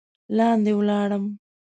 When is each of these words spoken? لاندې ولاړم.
لاندې 0.37 0.71
ولاړم. 0.79 1.23